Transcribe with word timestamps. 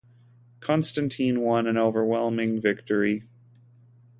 Constantine 0.61 1.41
won 1.41 1.67
an 1.67 1.77
overwhelming 1.77 2.59
victory. 2.59 3.27